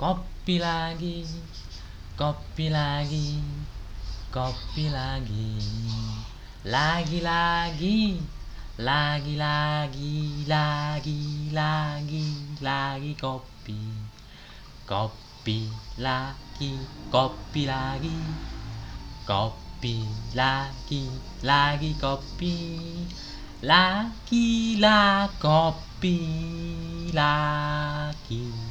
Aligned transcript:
Kopi 0.00 0.56
lagi, 0.56 1.28
kopi 2.16 2.72
lagi, 2.72 3.36
kopi 4.32 4.88
lagi. 4.88 5.60
Lagi-lagi, 6.64 8.16
lagi-lagi, 8.80 10.48
lagi-lagi, 10.48 12.26
lagi 12.64 13.12
kopi. 13.20 13.80
Kopi 14.88 15.68
lagi, 16.00 16.80
kopi 17.12 17.68
lagi. 17.68 18.16
Kopi 19.28 20.00
lagi, 20.32 21.04
lagi 21.44 21.92
kopi. 22.00 22.56
Lagi 23.60 24.80
lah 24.80 25.28
kopi 25.36 26.16
lagi. 27.12 28.69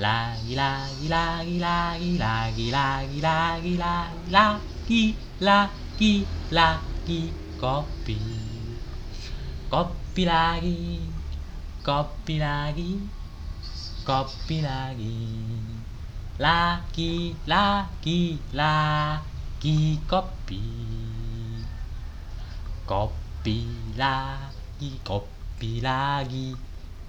Lagi 0.00 0.56
lagi 0.56 1.04
lagi 1.04 1.60
lagi 1.60 2.16
lagi 2.16 2.72
lagi 2.72 3.20
lagi 3.20 3.76
lagi 3.76 4.32
lagi 4.32 5.04
lagi 5.36 6.12
lagi 6.48 7.22
kopi. 7.60 8.16
Kopi 9.68 10.22
lagi. 10.24 10.96
Kopi 11.84 12.40
lagi. 12.40 13.04
Kopi 14.08 14.64
lagi. 14.64 15.20
Lagi 16.40 17.36
lagi 17.44 18.40
lagi 18.56 20.00
kopi. 20.08 20.64
Kopi 22.88 23.60
lagi, 24.00 24.90
kopi 25.04 25.84
lagi, 25.84 26.56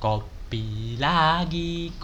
kopi 0.03 0.99
lagi, 0.99 1.95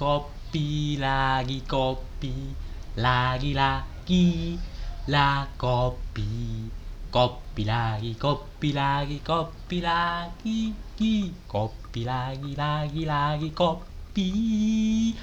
coppi, 0.49 0.97
laghi, 0.97 1.61
coppi, 1.67 2.55
laghi, 2.95 3.53
laghi, 3.53 4.59
la 5.05 5.47
coppi, 5.55 6.71
coppi, 7.11 7.63
laghi, 7.65 8.17
coppi, 8.17 8.73
laghi, 8.73 9.21
coppi, 9.21 9.79
laghi, 9.79 10.73
chi, 10.97 11.31
coppi, 11.45 12.03
laghi, 12.03 12.55
laghi, 12.55 13.05
laghi, 13.05 13.53
coppi, 13.53 15.15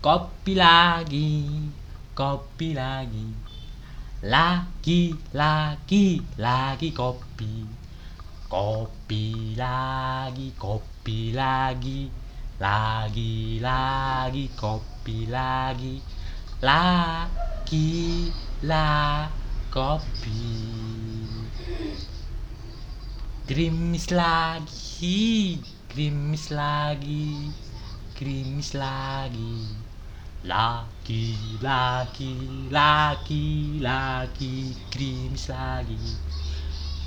coppi, 0.00 0.54
laghi, 0.54 1.70
coppi, 2.14 2.72
laghi, 2.72 3.34
laghi, 4.22 5.14
laghi, 5.32 6.22
laghi, 6.36 6.92
coppi, 6.92 7.66
coppi, 8.48 9.54
laghi, 9.56 10.54
coppi, 10.56 11.32
laghi. 11.32 12.29
Lagi, 12.60 13.56
lagi, 13.56 14.52
kopi 14.52 15.24
lagi. 15.32 15.96
Lagi, 16.60 18.28
la, 18.68 19.24
kopi. 19.72 20.44
Gerimis 23.48 24.12
lagi, 24.12 25.56
gerimis 25.88 26.52
lagi, 26.52 27.48
gerimis 28.20 28.76
lagi. 28.76 29.64
Lagi, 30.44 31.32
lagi, 31.64 32.68
lagi, 32.68 33.80
lagi, 33.80 34.76
gerimis 34.92 35.48
lagi. 35.48 35.96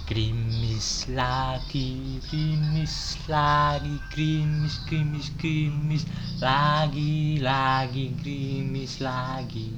Gerimis 0.09 0.62
lagi, 1.11 2.19
gerimis 2.27 3.15
lagi, 3.27 3.99
gerimis, 4.11 4.79
gerimis, 4.87 5.27
gerimis 5.39 6.03
lagi, 6.39 7.39
lagi, 7.39 8.11
gerimis 8.19 8.99
lagi. 8.99 9.71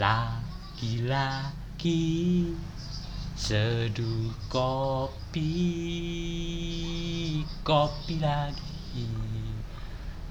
Lagi, 0.00 0.92
lagi, 1.06 2.50
seduh 3.36 4.32
kopi, 4.48 5.50
kopi 7.62 8.14
lagi. 8.20 9.08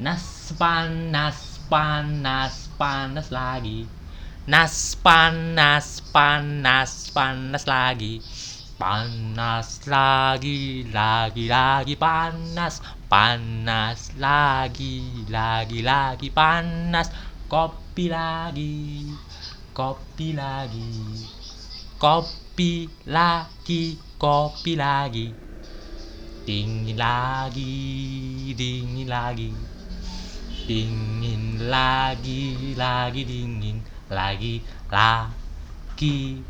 Nas 0.01 0.51
panas, 0.57 1.63
panas, 1.69 2.67
panas 2.75 3.27
lagi. 3.31 3.87
Nas 4.43 4.99
panas, 4.99 6.03
panas, 6.11 7.07
panas 7.15 7.63
lagi. 7.63 8.19
Panas 8.83 9.79
lagi, 9.87 10.83
lagi, 10.91 11.47
lagi 11.47 11.95
panas. 11.95 12.83
Panas 13.07 14.11
lagi, 14.19 15.23
lagi, 15.31 15.79
lagi 15.79 16.27
panas. 16.27 17.07
Kopi 17.47 18.11
lagi, 18.11 19.07
kopi 19.71 20.35
lagi. 20.35 20.91
Kopi 21.95 22.91
lagi, 23.07 23.95
kopi 24.19 24.75
lagi. 24.75 25.31
Dingin 26.43 26.99
lagi, 26.99 27.71
dingin 28.51 29.07
lagi. 29.07 29.55
Dingin 30.67 31.71
lagi, 31.71 32.75
lagi 32.75 33.21
dingin 33.23 33.79
lagi, 34.11 34.59
lagi, 34.91 36.43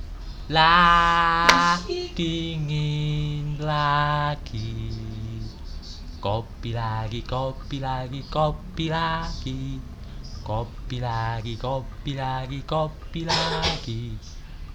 lagi 0.52 2.12
dingin 2.12 3.56
lagi. 3.64 4.92
Kopi 6.20 6.76
lagi, 6.76 7.24
kopi 7.24 7.80
lagi, 7.80 8.20
kopi 8.28 8.92
lagi. 8.92 9.80
Kopi 10.44 11.00
lagi, 11.00 11.56
kopi 11.56 12.12
lagi, 12.20 12.60
kopi 12.68 13.22
lagi. 13.24 14.04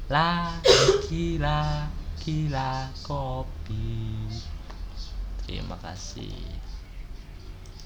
Lagi, 0.08 1.36
lagi, 1.36 2.38
lah 2.48 2.88
kopi. 3.04 4.24
Terima 5.44 5.76
kasih. 5.84 6.67